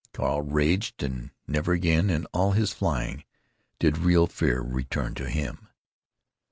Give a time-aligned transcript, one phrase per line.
[0.13, 3.23] Carl raged, and never again, in all his flying,
[3.77, 5.67] did real fear return to him.